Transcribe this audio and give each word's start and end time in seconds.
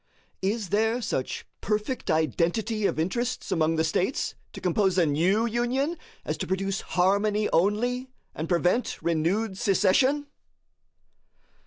Is 0.41 0.69
there 0.69 0.99
such 0.99 1.45
perfect 1.61 2.09
identity 2.09 2.87
of 2.87 2.97
interests 2.97 3.51
among 3.51 3.75
the 3.75 3.83
States 3.83 4.33
to 4.51 4.59
compose 4.59 4.97
a 4.97 5.05
new 5.05 5.45
Union, 5.45 5.95
as 6.25 6.37
to 6.37 6.47
produce 6.47 6.81
harmony 6.81 7.47
only, 7.53 8.09
and 8.33 8.49
prevent 8.49 8.99
renewed 9.03 9.59
secession? 9.59 10.25